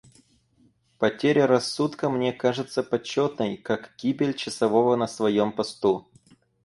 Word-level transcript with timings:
Потеря 0.97 1.45
рассудка 1.45 2.09
мне 2.09 2.33
кажется 2.33 2.81
почетной, 2.81 3.55
как 3.55 3.93
гибель 3.99 4.33
часового 4.33 4.95
на 4.95 5.05
своем 5.05 5.51
посту. 5.51 6.07